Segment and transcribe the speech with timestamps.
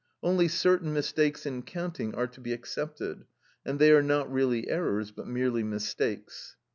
[0.23, 3.25] Only certain mistakes in counting are to be excepted,
[3.63, 6.55] and they are not really errors, but merely mistakes.